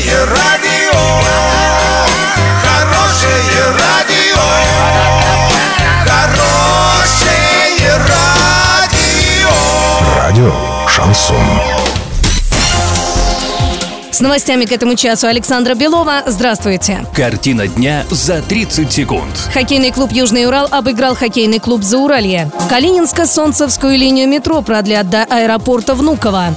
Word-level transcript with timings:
Хорошее 0.00 0.24
радио, 0.24 0.98
хорошее 2.62 3.64
радио, 3.78 4.40
хорошее 6.06 7.98
радио. 8.08 9.50
Радио 10.16 10.54
Шансон. 10.88 11.36
С 14.10 14.22
новостями 14.22 14.64
к 14.64 14.72
этому 14.72 14.96
часу 14.96 15.26
Александра 15.26 15.74
Белова. 15.74 16.22
Здравствуйте. 16.26 17.06
Картина 17.14 17.66
дня 17.68 18.04
за 18.10 18.40
30 18.42 18.90
секунд. 18.90 19.48
Хоккейный 19.52 19.92
клуб 19.92 20.12
«Южный 20.12 20.46
Урал» 20.46 20.68
обыграл 20.70 21.14
хоккейный 21.14 21.58
клуб 21.58 21.82
«Зауралье». 21.82 22.50
Калининско-Солнцевскую 22.70 23.96
линию 23.96 24.28
метро 24.28 24.62
продлят 24.62 25.08
до 25.10 25.24
аэропорта 25.24 25.94
Внуково. 25.94 26.54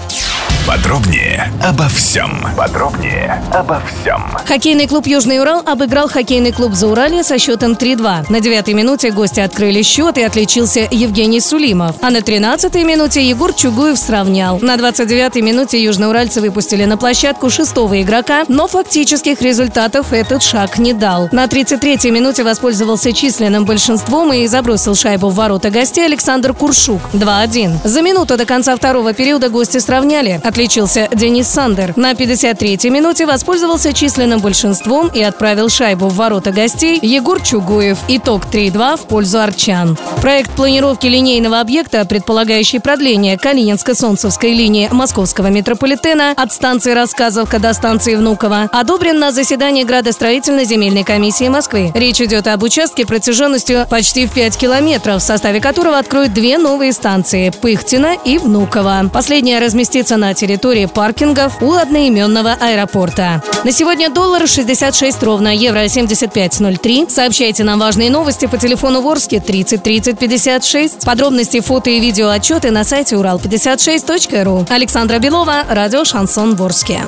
Подробнее 0.66 1.52
обо 1.62 1.88
всем. 1.90 2.32
Подробнее 2.56 3.44
обо 3.52 3.82
всем. 3.82 4.23
Хоккейный 4.46 4.88
клуб 4.88 5.05
«Южный 5.08 5.41
Урал» 5.41 5.62
обыграл 5.66 6.08
хоккейный 6.08 6.54
клуб 6.54 6.73
«Зауралье» 6.73 7.23
со 7.23 7.38
счетом 7.38 7.73
3-2. 7.73 8.32
На 8.32 8.40
девятой 8.40 8.74
минуте 8.74 9.12
гости 9.12 9.41
открыли 9.41 9.82
счет 9.82 10.18
и 10.18 10.24
отличился 10.24 10.88
Евгений 10.90 11.41
Сулимов. 11.41 11.98
А 12.02 12.10
на 12.10 12.20
13-й 12.20 12.84
минуте 12.84 13.27
Егор 13.27 13.54
Чугуев 13.54 13.98
сравнял. 13.98 14.60
На 14.62 14.76
29-й 14.76 15.41
минуте 15.41 15.84
южноуральцы 15.84 16.40
выпустили 16.40 16.85
на 16.85 16.96
площадку 16.96 17.49
шестого 17.49 18.02
игрока, 18.02 18.46
но 18.48 18.68
фактических 18.68 19.41
результатов 19.41 20.13
этот 20.13 20.41
шаг 20.41 20.77
не 20.77 20.94
дал. 20.94 21.27
На 21.34 21.46
33-й 21.46 22.10
минуте 22.10 22.44
воспользовался 22.44 23.12
численным 23.12 23.66
большинством 23.66 24.32
и 24.32 24.48
забросил 24.48 24.96
шайбу 24.96 25.27
в 25.30 25.35
ворота 25.35 25.70
гостей 25.72 26.05
Александр 26.05 26.54
Куршук. 26.54 27.02
2-1. 27.12 27.80
За 27.84 28.02
минуту 28.02 28.38
до 28.38 28.46
конца 28.46 28.76
второго 28.76 29.13
периода 29.13 29.49
гости 29.49 29.80
сравняли. 29.80 30.40
Отличился 30.44 31.08
Денис 31.14 31.48
Сандер. 31.48 31.94
На 31.96 32.12
53-й 32.12 32.90
минуте 32.90 33.26
воспользовался 33.26 33.94
численным 33.94 34.42
большинством 34.42 35.08
и 35.08 35.22
отправил 35.22 35.70
шайбу 35.70 36.08
в 36.10 36.16
ворота 36.16 36.52
гостей 36.52 37.00
Егор 37.02 37.41
Чугуев. 37.41 37.98
Итог 38.10 38.46
3-2 38.52 38.98
в 38.98 39.08
пользу 39.08 39.40
арчан. 39.40 39.98
Проект 40.22 40.52
планировки 40.52 41.08
линейного 41.08 41.60
объекта, 41.60 42.05
предполагающий 42.05 42.80
продление 42.80 43.38
Калининско-Солнцевской 43.38 44.54
линии 44.54 44.90
Московского 44.91 45.48
метрополитена 45.48 46.34
от 46.35 46.52
станции 46.52 46.91
Рассказовка 46.91 47.60
до 47.60 47.74
станции 47.74 48.16
Внуково, 48.16 48.70
одобрен 48.72 49.20
на 49.20 49.32
заседании 49.32 49.84
градостроительной 49.84 50.66
земельной 50.66 51.04
комиссии 51.04 51.48
Москвы. 51.48 51.91
Речь 51.94 52.20
идет 52.20 52.48
об 52.48 52.63
участке 52.63 53.05
протяженностью 53.05 53.88
почти 53.90 54.28
в 54.28 54.34
5 54.34 54.57
километров, 54.57 55.22
в 55.22 55.26
составе 55.26 55.62
которого 55.62 55.98
откроют 55.98 56.34
две 56.34 56.57
новые 56.57 56.91
станции– 56.91 57.52
Пыхтина 57.62 58.16
и 58.26 58.38
Внуково. 58.38 59.10
Последняя 59.12 59.60
разместится 59.60 60.18
территории 60.34 60.85
паркингов 60.85 61.62
у 61.62 61.73
одноименного 61.73 62.57
аэропорта. 62.59 63.41
На 63.63 63.71
сегодня 63.71 64.09
доллар 64.09 64.47
66 64.47 65.23
ровно, 65.23 65.56
евро 65.56 65.85
75.03. 65.85 67.09
Сообщайте 67.09 67.63
нам 67.63 67.79
важные 67.79 68.09
новости 68.09 68.45
по 68.45 68.57
телефону 68.57 69.01
Ворске 69.01 69.39
30 69.39 69.84
30 69.84 70.19
56. 70.19 71.06
Подробности, 71.06 71.59
фото 71.59 71.89
и 71.89 72.00
видео 72.00 72.29
отчеты 72.29 72.72
на 72.72 72.84
сайте 72.84 73.16
урал56.ру. 73.16 74.66
Александра 74.69 75.19
Белова, 75.19 75.63
радио 75.69 76.03
«Шансон 76.03 76.56
Ворске». 76.56 77.01